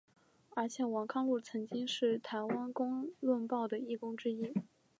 [0.55, 4.51] 而且王康陆曾经是台湾公论报的义工之一。